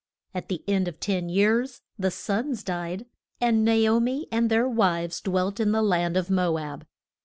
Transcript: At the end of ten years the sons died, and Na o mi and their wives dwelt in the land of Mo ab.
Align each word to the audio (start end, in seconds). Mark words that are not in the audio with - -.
At 0.33 0.47
the 0.49 0.63
end 0.67 0.87
of 0.87 0.99
ten 0.99 1.29
years 1.29 1.83
the 1.99 2.09
sons 2.09 2.63
died, 2.63 3.05
and 3.39 3.63
Na 3.63 3.75
o 3.87 3.99
mi 3.99 4.25
and 4.31 4.49
their 4.49 4.67
wives 4.67 5.21
dwelt 5.21 5.59
in 5.59 5.73
the 5.73 5.83
land 5.83 6.17
of 6.17 6.27
Mo 6.27 6.57
ab. 6.57 6.87